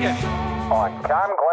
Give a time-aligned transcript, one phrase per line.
[0.00, 0.16] Okay.
[0.72, 1.49] On Tom Glenn.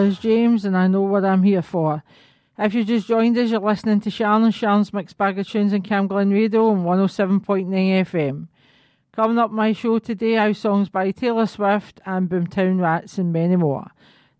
[0.00, 2.02] is James, and I know what I'm here for.
[2.58, 5.84] If you just joined us, you're listening to Sharon, Sharon's Mixed Bag of Tunes and
[5.84, 8.48] Cam Glen Radio on 107.9 FM.
[9.12, 13.32] Coming up my show today, I have songs by Taylor Swift and Boomtown Rats and
[13.32, 13.90] many more.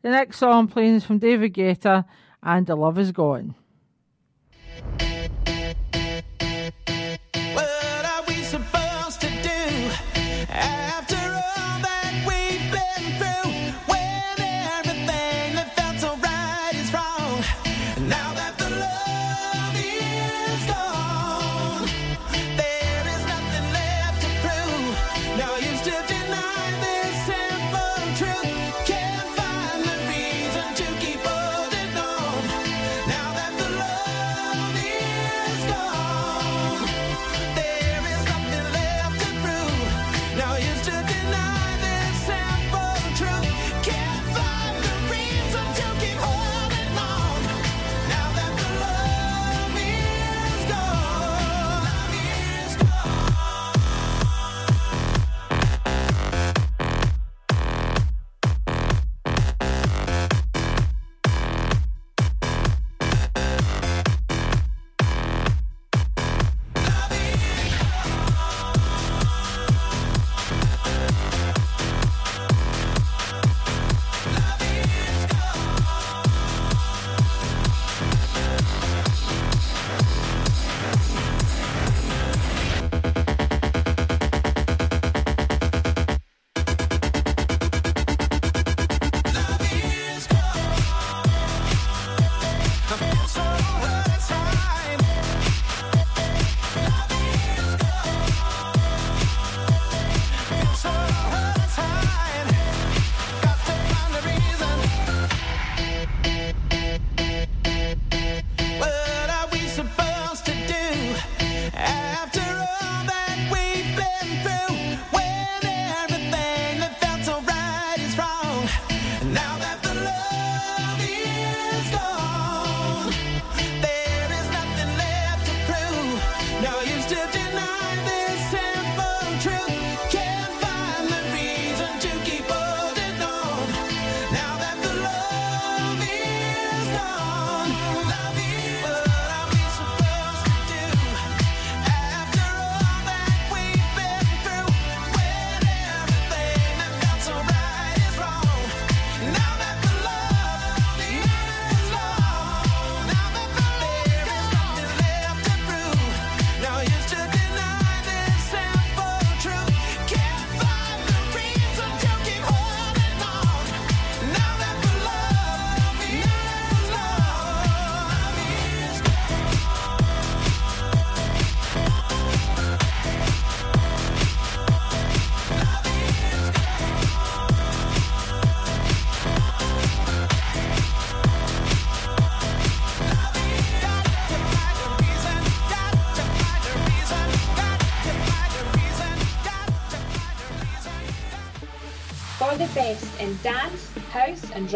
[0.02, 2.04] The next song playing is from David Guetta
[2.42, 3.54] and The Love Is Gone.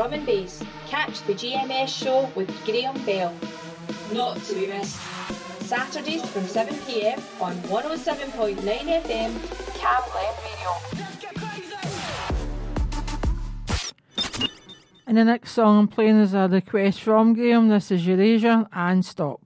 [0.01, 3.35] drum and bass, catch the GMS show with Graham Bell.
[4.15, 4.99] Not to be missed.
[5.61, 9.31] Saturdays from 7pm on 107.9 FM,
[9.79, 10.71] Cam Radio.
[15.07, 17.69] And the next song I'm playing is a request from Graham.
[17.69, 19.43] This is Erasure and Stop.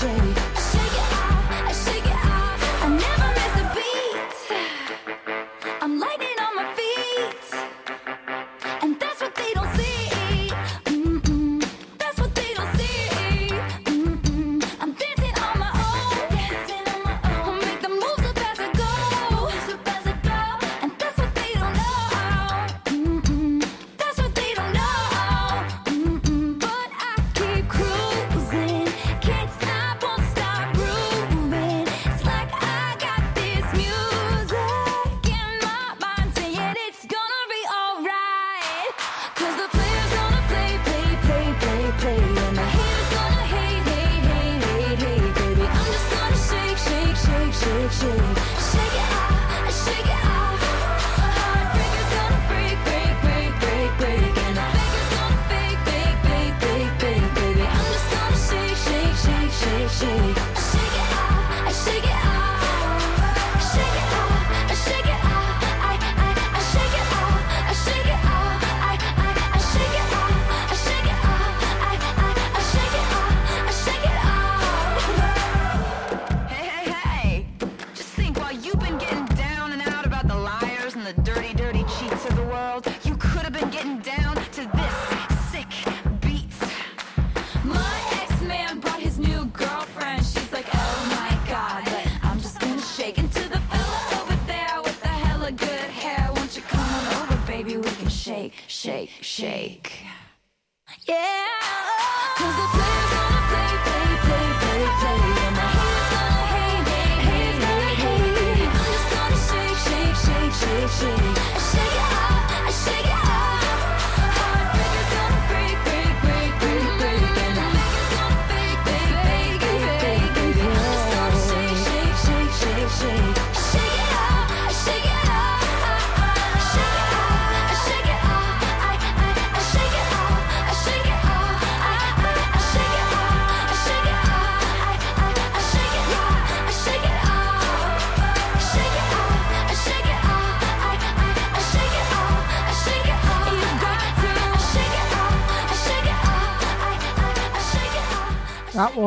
[0.00, 0.49] shade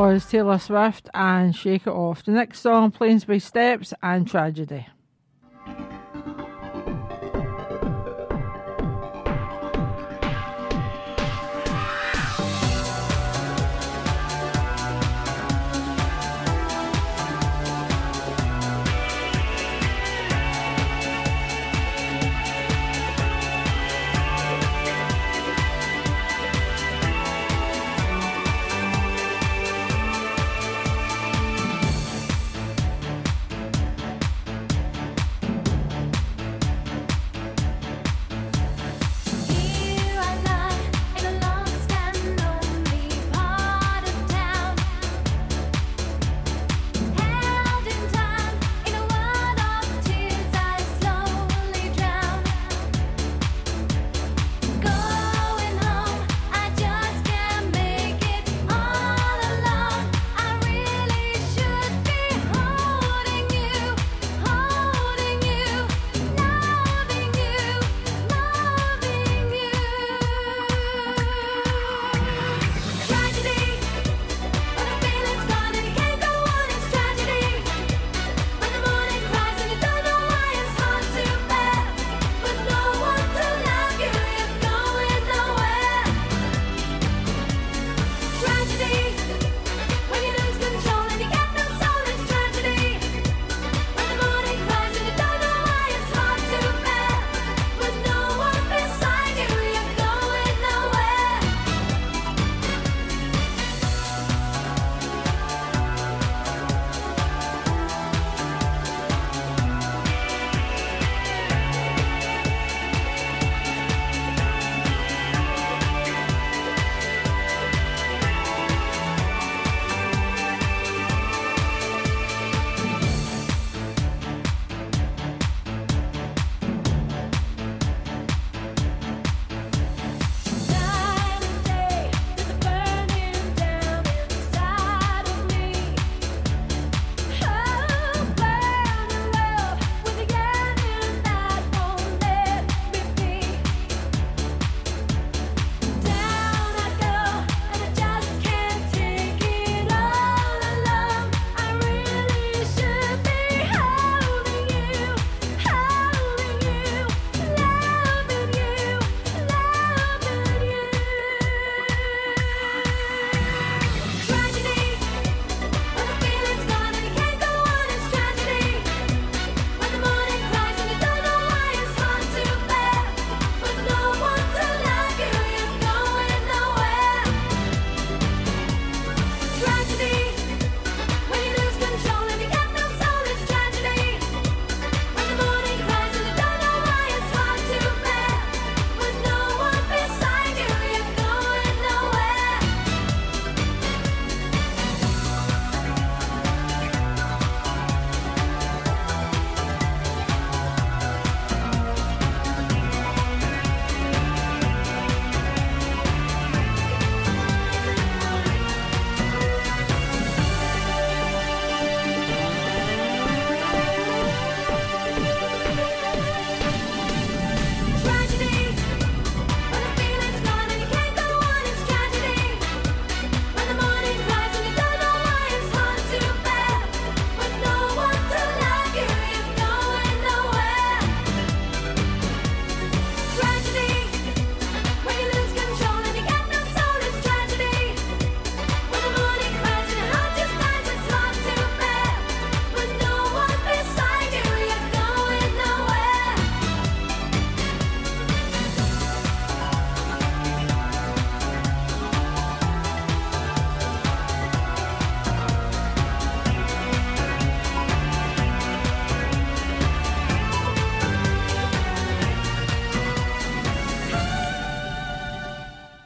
[0.04, 2.26] was Taylor Swift and Shake It Off.
[2.26, 4.86] The next song, Planes by Steps and Tragedy.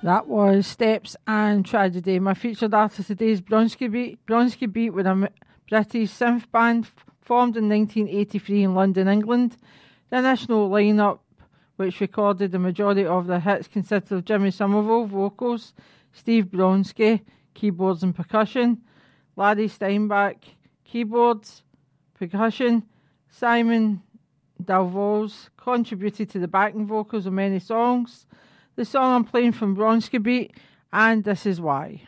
[0.08, 2.18] That was Steps and Tragedy.
[2.18, 4.26] My featured artist today is Bronski Beat.
[4.26, 5.30] Bronski Beat were a
[5.70, 6.88] British synth band
[7.20, 9.58] formed in 1983 in London, England.
[10.10, 11.20] The initial lineup,
[11.76, 15.74] which recorded the majority of their hits, consisted of Jimmy Somerville vocals,
[16.14, 17.20] Steve Bronski,
[17.54, 18.84] keyboards and percussion,
[19.36, 20.38] Larry Steinbach
[20.86, 21.64] keyboards,
[22.18, 22.84] percussion,
[23.30, 24.02] Simon
[24.64, 28.26] Dalvos contributed to the backing vocals of many songs.
[28.78, 30.56] The song I'm playing from Bronski Beat,
[30.94, 32.04] and this is why.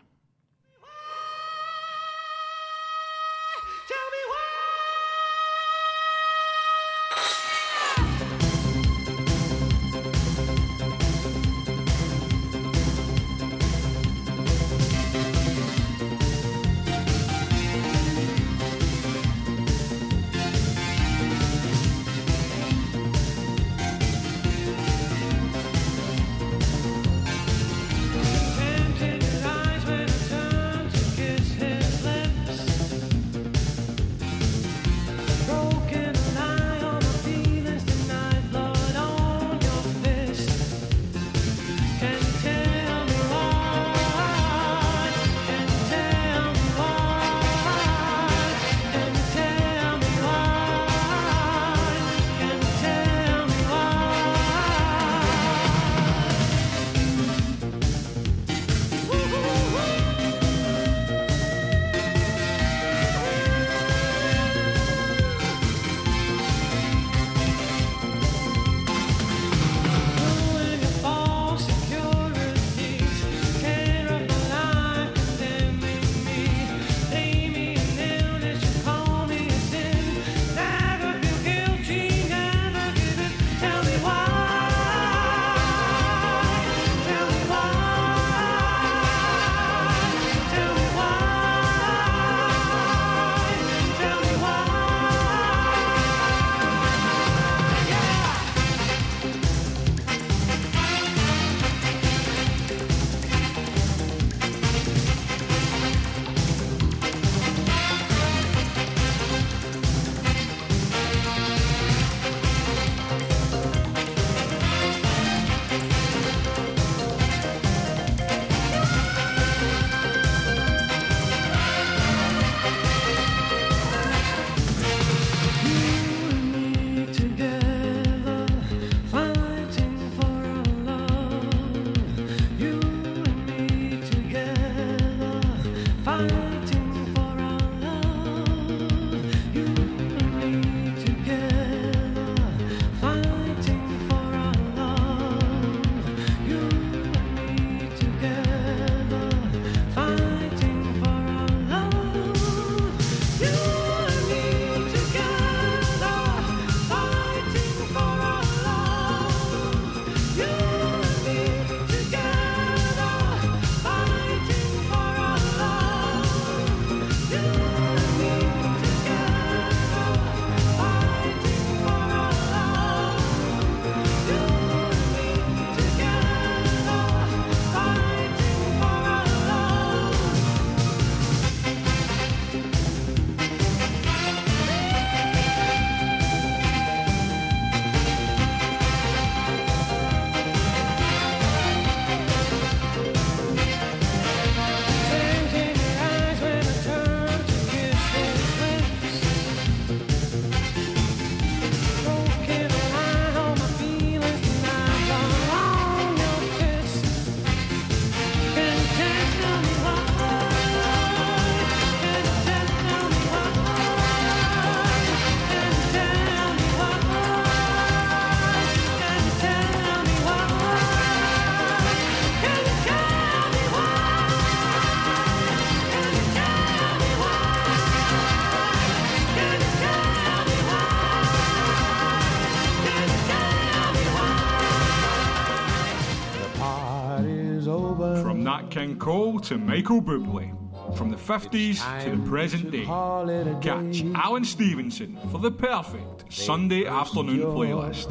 [238.79, 240.55] King Cole to Michael Bublé.
[240.95, 242.85] From the 50s to the present day.
[242.85, 244.05] Call it a Catch.
[244.15, 248.09] Alan Stevenson for the perfect Sunday afternoon playlist.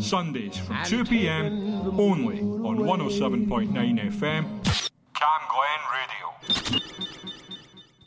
[0.00, 4.44] Sundays from 2 pm only on 107.9 FM.
[5.16, 6.80] Cam Glen Radio.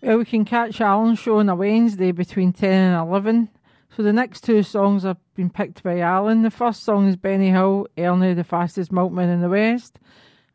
[0.01, 3.49] Well, we can catch Alan's show on a Wednesday between 10 and 11.
[3.97, 6.43] So the next two songs have been picked by Alan.
[6.43, 9.99] The first song is Benny Hill, Ernie the fastest milkman in the West.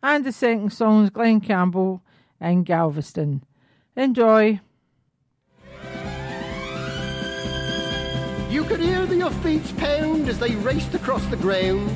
[0.02, 2.02] And the second song is Glen Campbell
[2.40, 3.42] in Galveston.
[3.96, 4.60] Enjoy.
[8.48, 11.90] You could hear the offbeats pound as they raced across the ground,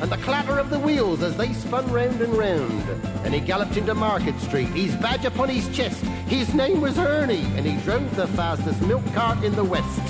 [0.00, 2.88] and the clatter of the wheels as they spun round and round.
[3.24, 6.04] And he galloped into Market Street, his badge upon his chest.
[6.28, 10.00] His name was Ernie, and he drove the fastest milk cart in the West.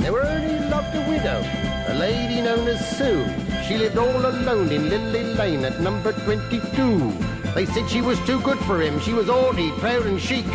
[0.00, 1.42] Now Ernie loved a widow,
[1.88, 3.26] a lady known as Sue.
[3.66, 7.10] She lived all alone in Lily Lane at number 22.
[7.54, 8.98] They said she was too good for him.
[9.00, 10.46] She was haughty, proud and chic.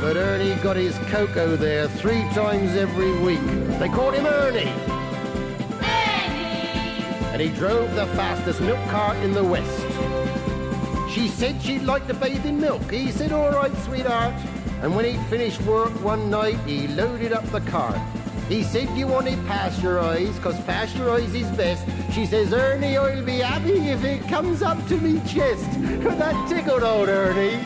[0.00, 3.44] But Ernie got his cocoa there three times every week.
[3.78, 4.72] They called him Ernie.
[7.32, 9.86] And he drove the fastest milk cart in the West.
[11.12, 12.90] She said she'd like to bathe in milk.
[12.90, 14.34] He said, all right, sweetheart.
[14.82, 17.98] And when he'd finished work one night, he loaded up the cart.
[18.48, 21.86] He said, you want it pasteurized, cause pasteurized is best.
[22.12, 25.66] She says, Ernie, I'll be happy if it comes up to me chest.
[25.80, 27.64] that tickled old Ernie.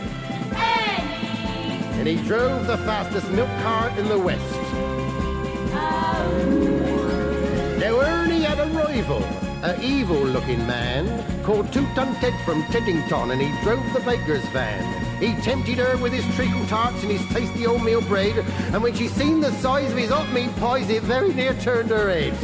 [1.99, 4.41] And he drove the fastest milk cart in the West.
[5.75, 6.79] Oh.
[7.81, 9.23] Now Ernie had a rival,
[9.65, 15.08] a evil-looking man called Two-Ton Ted from Teddington, and he drove the baker's van.
[15.21, 18.39] He tempted her with his treacle tarts and his tasty oatmeal bread,
[18.73, 21.91] and when she seen the size of his hot meat pies, it very near turned
[21.91, 22.35] her head.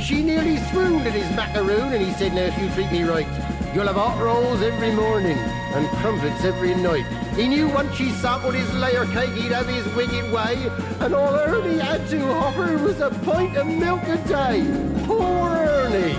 [0.00, 3.26] She nearly swooned at his macaroon, and he said, now if you treat me right,
[3.74, 7.06] you'll have hot rolls every morning and crumpets every night.
[7.34, 11.34] He knew once she sampled his layer cake, he'd have his wicked way, and all
[11.34, 14.62] Ernie had to offer was a pint of milk a day.
[15.06, 16.14] Poor Ernie!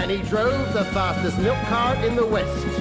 [0.00, 2.79] And he drove the fastest milk cart in the West.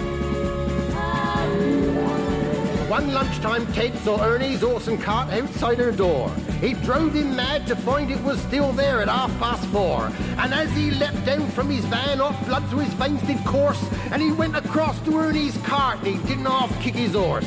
[2.90, 6.28] One lunchtime, Ted saw Ernie's awesome cart outside her door.
[6.60, 10.12] He drove him mad to find it was still there at half past four.
[10.40, 13.80] And as he leapt down from his van, off blood through his veins did course,
[14.12, 17.46] and he went across to Ernie's cart, and he didn't half kick his horse,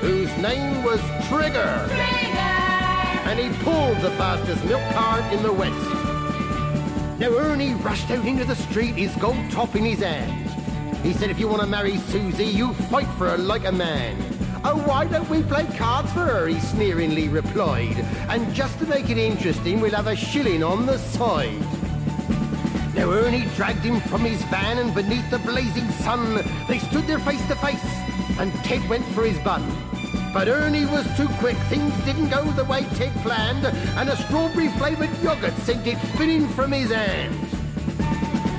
[0.00, 1.84] whose name was Trigger.
[1.88, 2.40] Trigger.
[3.28, 5.90] And he pulled the fastest milk cart in the West.
[7.20, 10.48] Now Ernie rushed out into the street, his gold top in his hand.
[11.04, 14.29] He said, if you want to marry Susie, you fight for her like a man.
[14.62, 16.46] Oh, why don't we play cards for her?
[16.46, 17.96] He sneeringly replied.
[18.28, 21.64] And just to make it interesting, we'll have a shilling on the side.
[22.94, 27.18] Now Ernie dragged him from his van, and beneath the blazing sun, they stood there
[27.20, 27.82] face to face,
[28.38, 29.64] and Ted went for his bun.
[30.34, 34.68] But Ernie was too quick, things didn't go the way Ted planned, and a strawberry
[34.68, 37.34] flavoured yogurt sent it spinning from his hand.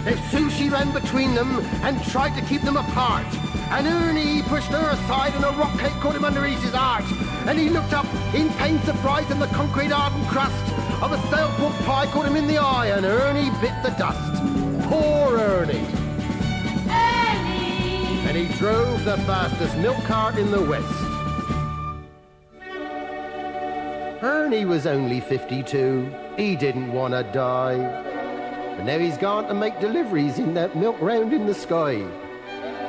[0.04, 3.28] Now Susie ran between them and tried to keep them apart.
[3.72, 7.06] And Ernie pushed her aside and a rock cake caught him underneath his arch.
[7.48, 8.06] And he looked up
[8.36, 12.36] in pained surprise and the concrete hardened crust of a stale pork pie caught him
[12.36, 14.44] in the eye and Ernie bit the dust.
[14.90, 15.88] Poor Ernie.
[18.28, 21.12] And he drove the fastest milk cart in the West.
[24.22, 26.14] Ernie was only 52.
[26.38, 27.78] He didn't want to die.
[28.78, 32.06] But now he's gone to make deliveries in that milk round in the sky,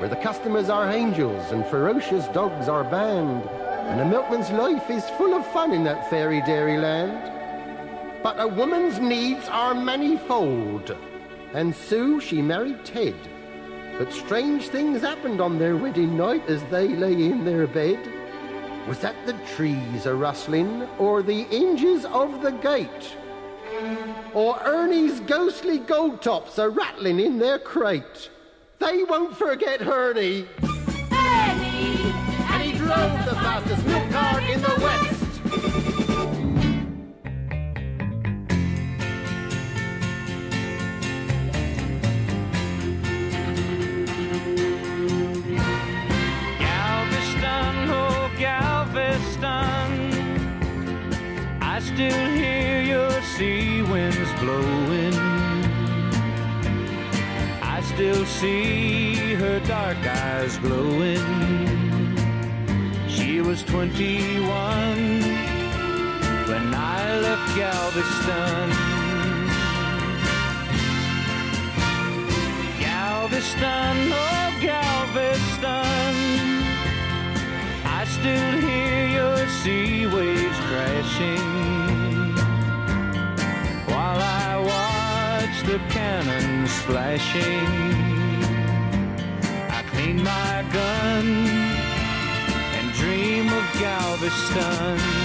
[0.03, 3.45] where the customers are angels and ferocious dogs are banned,
[3.89, 8.21] and a milkman's life is full of fun in that fairy dairy land.
[8.21, 10.97] But a woman's needs are manifold,
[11.55, 13.15] and Sue, she married Ted.
[13.97, 18.01] But strange things happened on their wedding night as they lay in their bed.
[18.89, 23.15] Was that the trees a rustling, or the hinges of the gate?
[24.35, 28.31] Or Ernie's ghostly gold tops a rattling in their crate?
[28.83, 30.49] They won't forget Ernie.
[30.61, 31.63] And
[32.63, 35.41] he drove the fastest milk cart in the West.
[46.59, 49.93] Galveston, oh Galveston,
[51.63, 53.72] I still hear your sea
[58.23, 61.19] Still see her dark eyes glowing.
[63.09, 64.47] She was 21
[66.47, 68.71] when I left Galveston.
[72.79, 76.15] Galveston, oh Galveston.
[77.85, 82.37] I still hear your sea waves crashing
[83.91, 88.02] while I watch the cannons flashing.
[90.03, 91.27] Clean my gun
[92.77, 95.22] and dream of Galveston.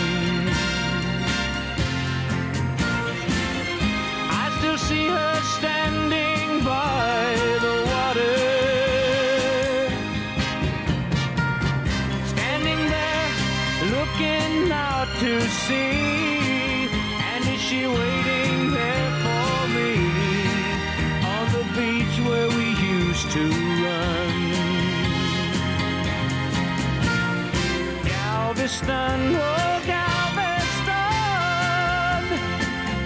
[28.79, 30.93] Galveston, oh Galveston,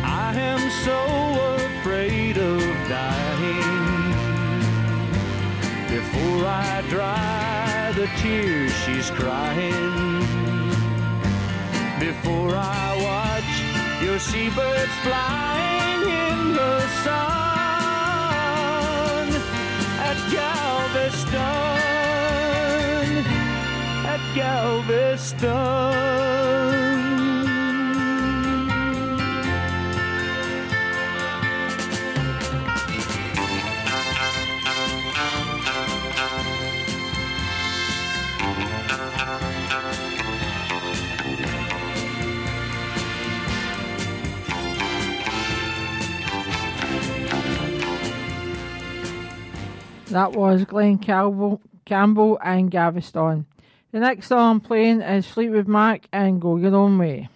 [0.04, 1.00] I am so
[1.80, 4.12] afraid of dying.
[5.88, 10.20] Before I dry the tears she's crying,
[12.02, 17.32] before I watch your seabirds flying in the sun
[20.02, 22.21] at Galveston.
[24.34, 26.22] Galveston.
[50.12, 53.46] That was Glen Calvo, Campbell and Galveston.
[53.92, 57.28] The next song I'm playing is Fleetwood Mac and Go Your Own Way.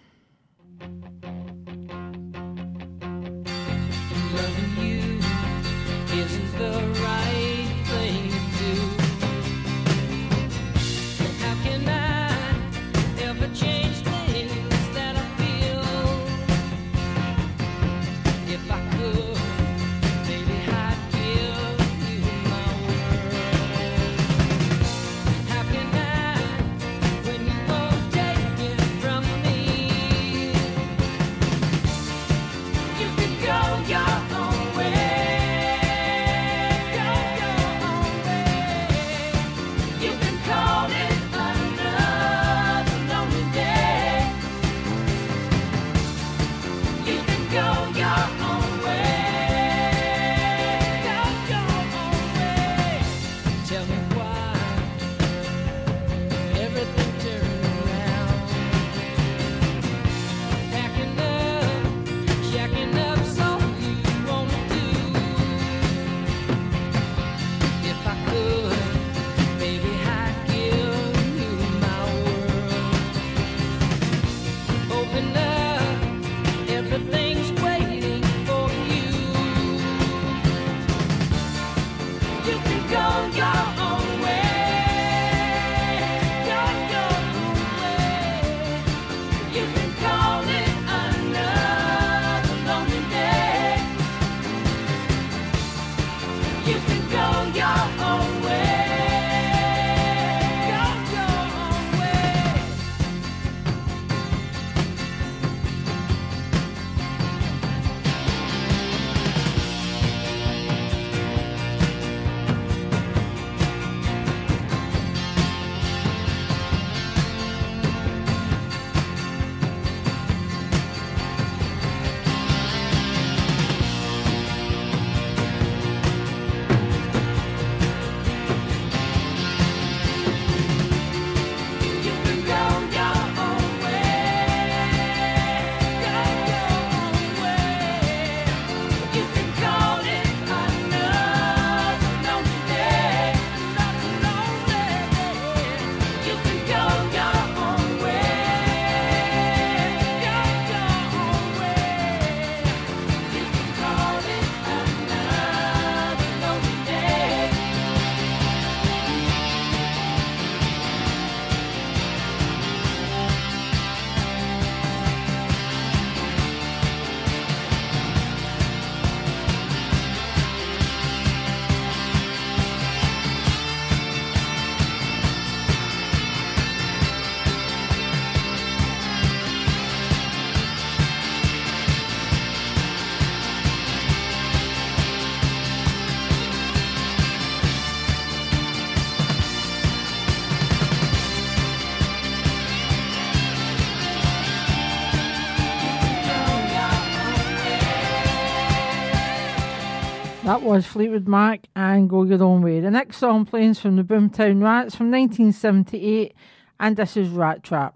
[200.66, 202.80] was Fleetwood Mac and Go Your Own Way.
[202.80, 206.34] The next song plays from the Boomtown Rats from 1978,
[206.80, 207.95] and this is Rat Trap.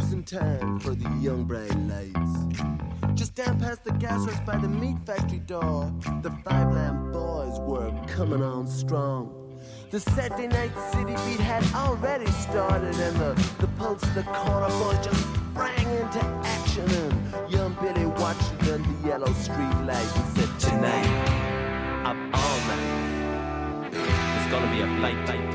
[0.00, 2.32] Cruising time for the young bright lights.
[3.12, 7.60] Just down past the gas works by the meat factory door, the Five Lamps Boys
[7.60, 9.30] were coming on strong.
[9.90, 14.68] The Saturday night city beat had already started, and the, the pulse of the corner
[14.68, 16.88] boys just sprang into action.
[16.90, 23.92] And young Billy watched under the yellow street light and said, Tonight, up all night,
[23.92, 25.50] it's gonna be a blight night.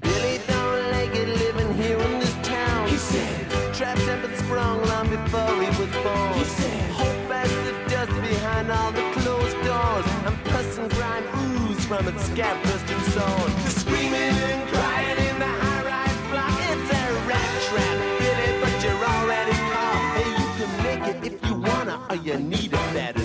[0.00, 2.05] Billy don't like it living here
[3.78, 6.32] have been sprung long before he was born.
[6.34, 10.06] He said, Hope as the dust behind all the closed doors.
[10.24, 13.46] And pus and grime ooze from its scab crusted soul.
[13.64, 16.56] The screaming and crying in the high rise block.
[16.70, 20.16] It's a rat trap, Billy, but you're already caught.
[20.16, 23.15] Hey, you can make it if you wanna, or you need it bad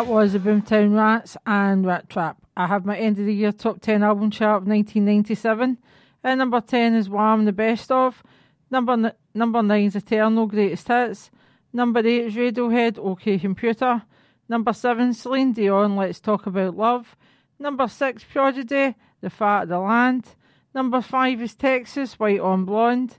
[0.00, 2.38] That was the Boomtown Rats and Rat Trap.
[2.56, 5.76] I have my end of the year top 10 album chart of 1997.
[6.24, 7.44] At number 10 is Wham!
[7.44, 8.22] The Best Of.
[8.70, 11.30] Number, number 9 is Eternal Greatest Hits.
[11.74, 14.00] Number 8 is Radiohead OK Computer.
[14.48, 17.14] Number 7 Celine Dion Let's Talk About Love.
[17.58, 20.34] Number 6 Prodigy The Fat of the Land.
[20.74, 23.18] Number 5 is Texas White on Blonde.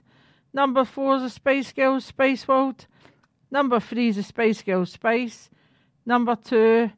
[0.52, 2.88] Number 4 is the Spice Girls Spice World.
[3.52, 5.48] Number 3 is the Spice Girls Spice.
[6.04, 6.90] Number two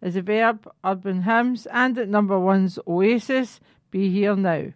[0.00, 3.60] is the Verve Urban Hymns, and at number one's Oasis,
[3.90, 4.72] Be Here Now.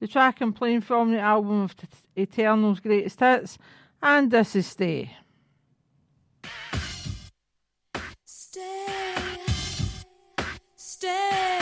[0.00, 1.74] The track I'm playing from the album of
[2.16, 3.58] Eternal's Greatest Hits,
[4.02, 5.16] and this is Stay.
[8.24, 8.86] Stay,
[9.56, 11.61] stay, stay.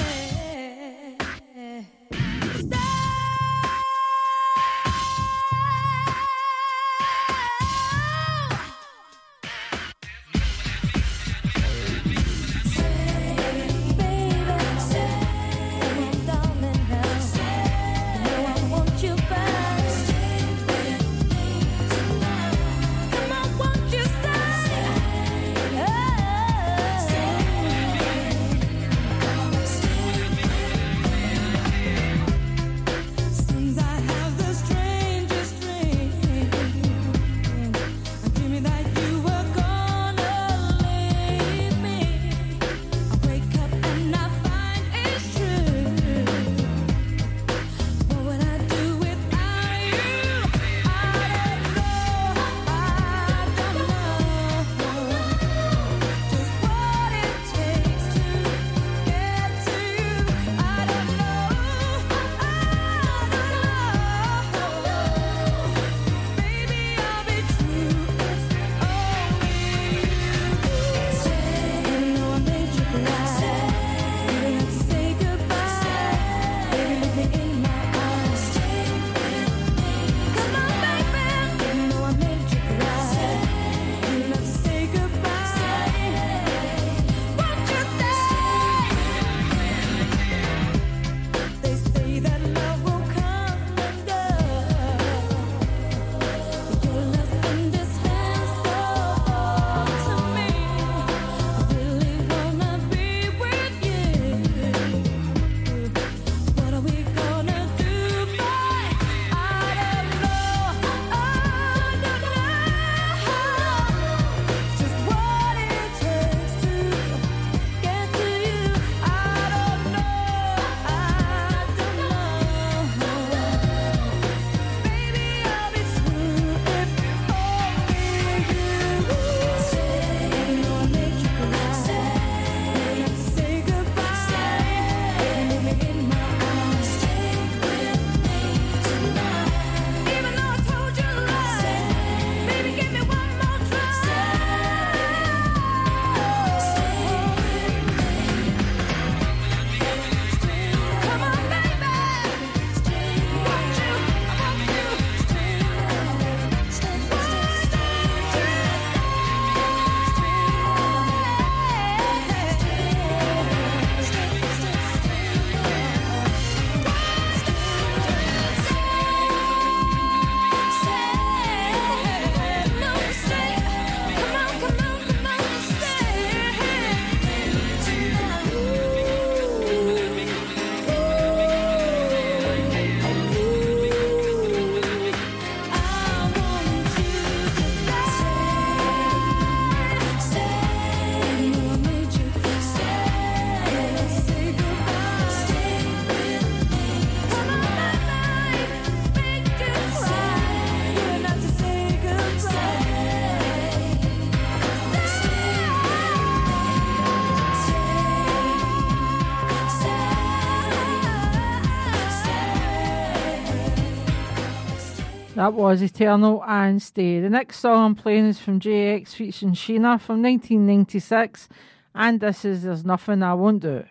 [215.40, 217.18] That was Eternal and Stay.
[217.18, 221.48] The next song I'm playing is from JX featuring Shèna from 1996,
[221.94, 223.84] and this is There's Nothing I Won't Do.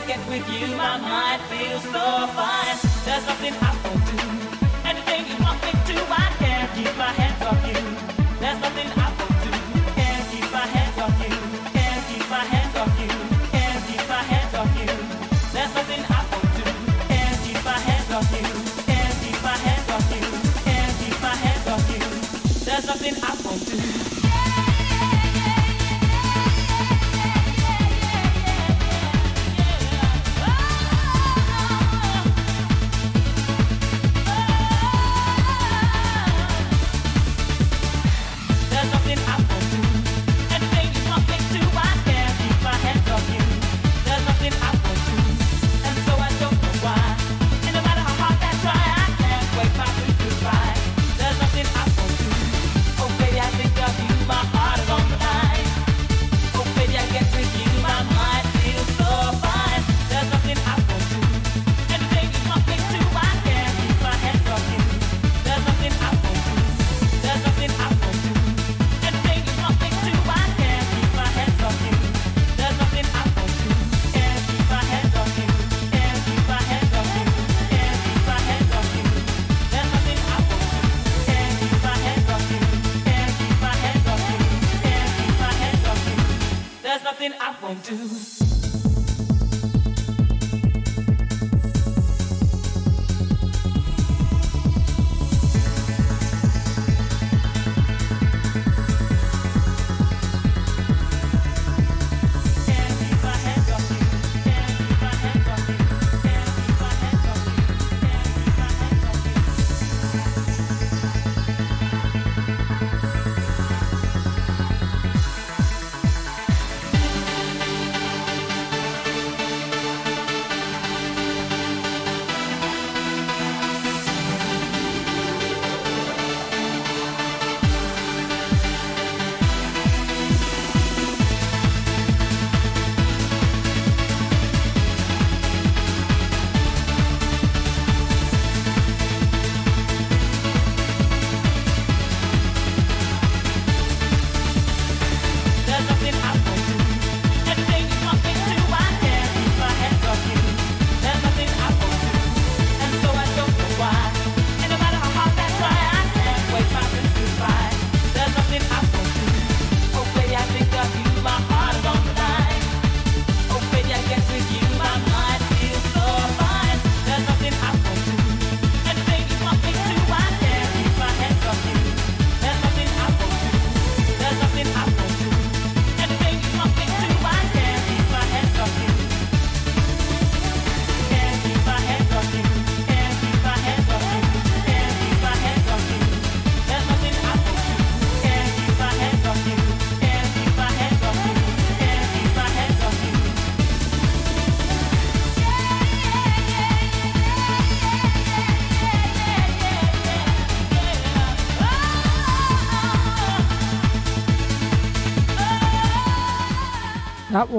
[0.00, 2.76] second with you, my mind feels so fine.
[3.04, 4.88] There's nothing I won't do.
[4.88, 7.29] Anything you want me to, I can keep my head.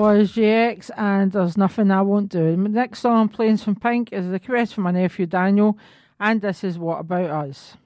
[0.02, 2.56] was JX and There's Nothing I Won't Do.
[2.56, 5.78] The next song I'm playing from Pink is a request from my nephew Daniel,
[6.20, 7.78] and this is What About Us.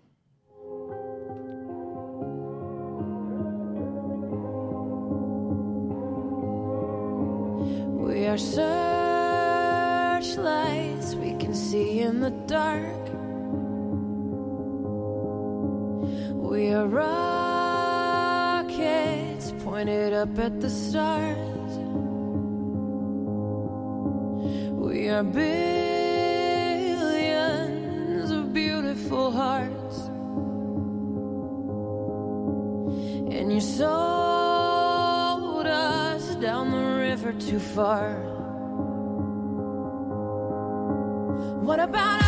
[8.00, 13.10] We are searchlights we can see in the dark.
[16.34, 17.52] We are rockets
[19.66, 21.55] pointed up at the stars.
[25.16, 25.42] are billions
[28.32, 30.00] of beautiful hearts,
[33.34, 33.96] and you sold
[35.68, 38.20] us down the river too far.
[41.64, 42.25] What about?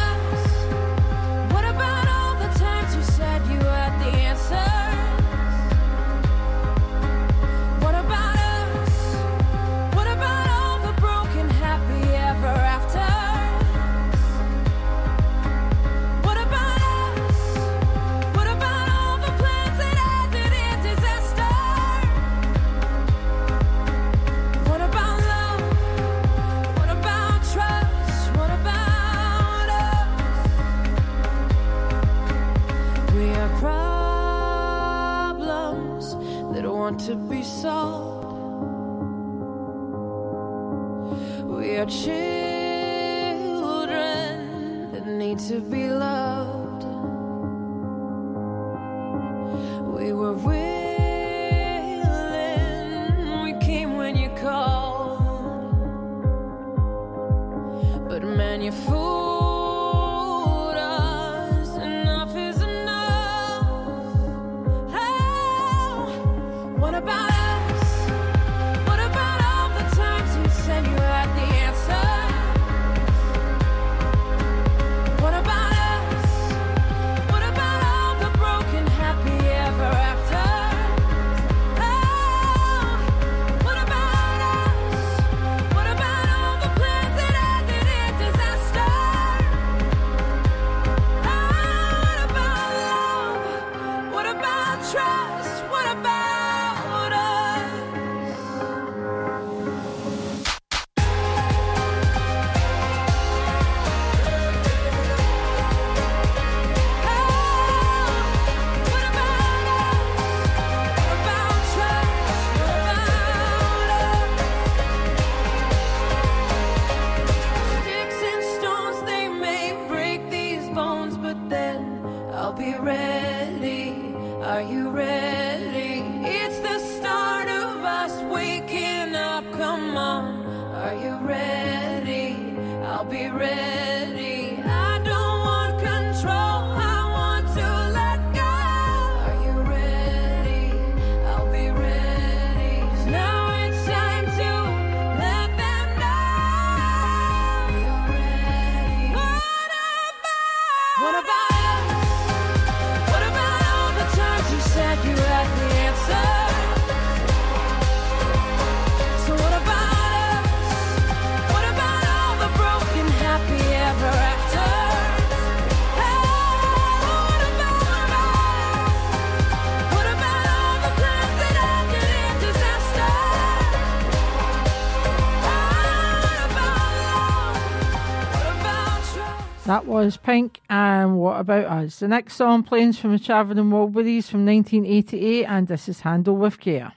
[180.07, 181.99] was Pink and What About Us.
[181.99, 186.61] The next song, Planes from the Travelling Wilburys from 1988, and this is Handle with
[186.61, 186.93] Care.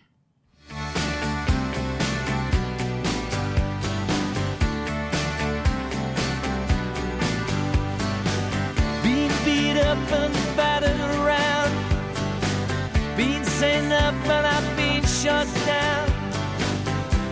[9.03, 11.73] Being beat up and battered around,
[13.17, 16.09] being sent up and I've been shut down.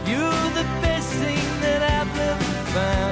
[0.08, 3.07] You're the best thing that I've ever found.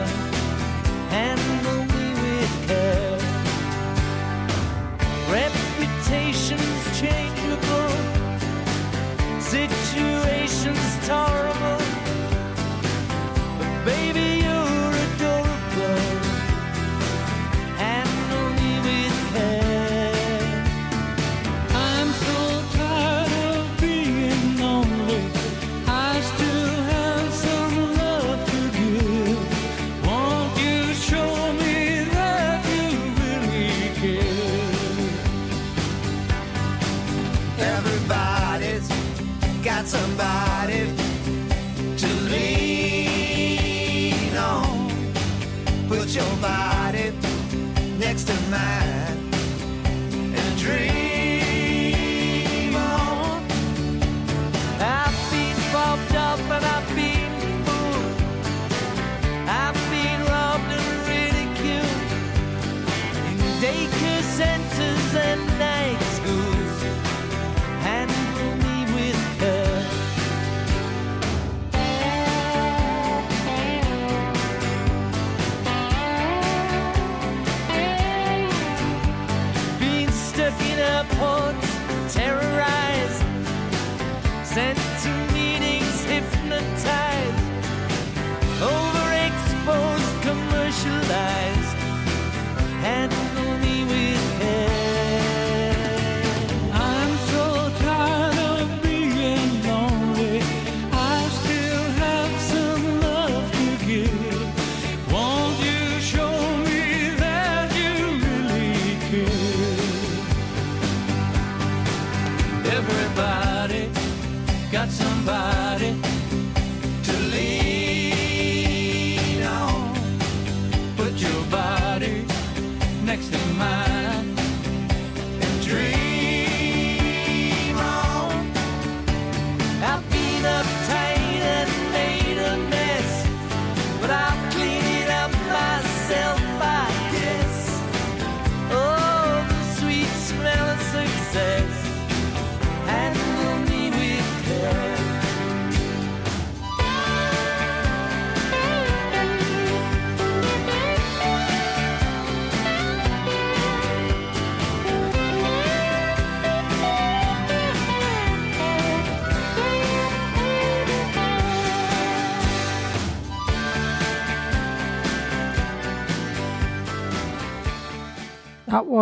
[11.09, 11.79] horrible,
[13.59, 16.01] but baby you're adorable,
[18.85, 19.67] with.
[21.75, 22.39] I'm so
[22.77, 25.23] tired of being lonely.
[25.87, 29.41] I still have some love to give.
[30.07, 32.89] Won't you show me that you
[33.21, 35.27] really care?
[37.77, 38.89] Everybody's
[39.65, 40.36] got somebody
[46.17, 46.66] your body.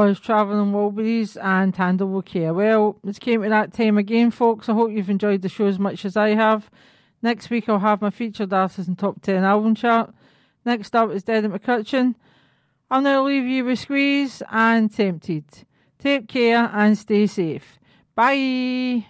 [0.04, 2.52] That was Travelling Wilburys and Handle with Care.
[2.52, 4.68] Well, it's came to that time again, folks.
[4.68, 6.70] I hope you've enjoyed the show as much as I have.
[7.22, 10.12] Next week, I'll have my featured artists and top 10 album chart.
[10.66, 12.16] Next up is Dead in McCutcheon.
[12.90, 15.46] I'll now leave you with Squeeze and Tempted.
[15.98, 17.78] Take care and stay safe.
[18.14, 19.06] Bye.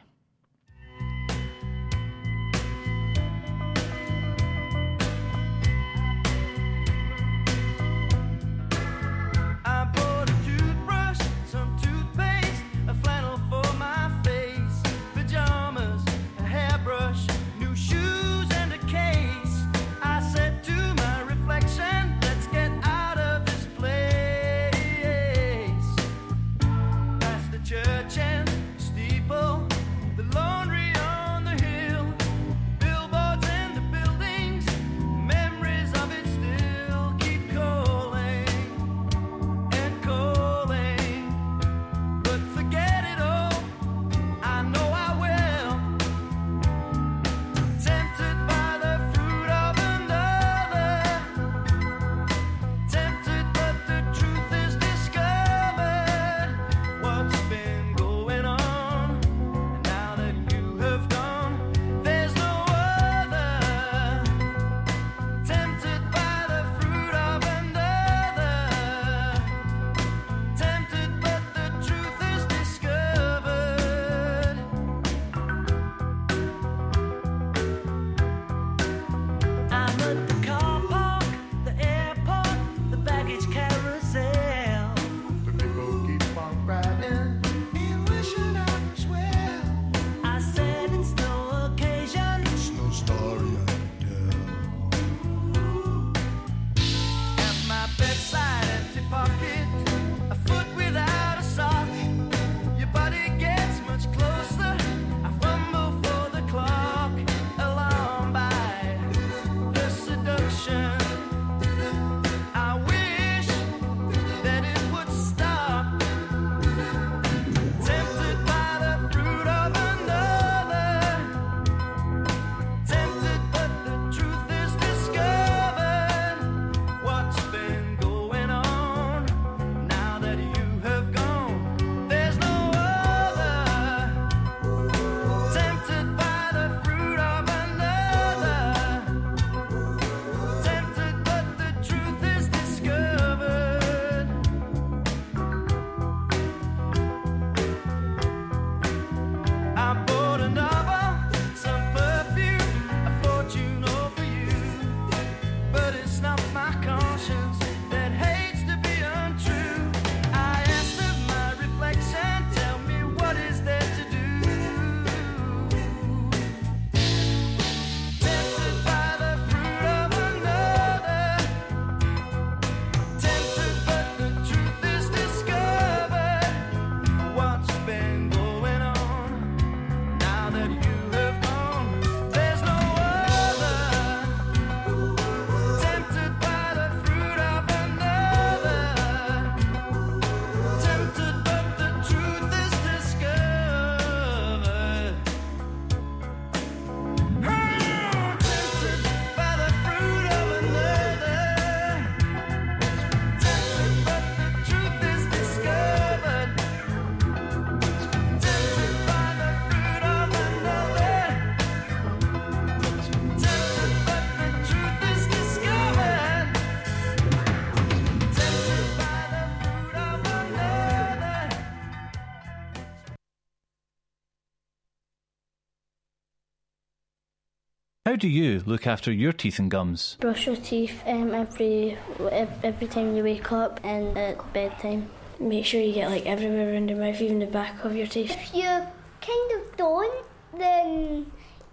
[228.15, 230.17] How do you look after your teeth and gums?
[230.21, 231.99] Brush your teeth um, every
[232.31, 235.11] every time you wake up and at bedtime.
[235.41, 238.31] Make sure you get like everywhere around your mouth, even the back of your teeth.
[238.31, 240.25] If you kind of don't,
[240.57, 241.27] then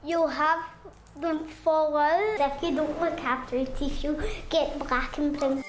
[0.03, 0.65] you'll have
[1.15, 2.39] them fall out.
[2.39, 4.19] If you don't look after your teeth, you'll
[4.49, 5.63] get black and brown.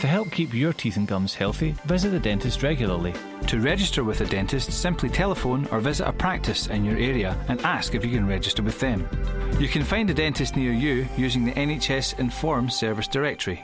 [0.00, 3.12] To help keep your teeth and gums healthy, visit the dentist regularly.
[3.48, 7.60] To register with a dentist, simply telephone or visit a practice in your area and
[7.60, 9.06] ask if you can register with them.
[9.60, 13.62] You can find a dentist near you using the NHS Inform service directory.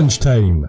[0.00, 0.59] Lunchtime